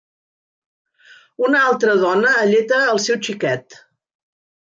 [1.47, 3.79] Una altra dona alleta el seu xiquet.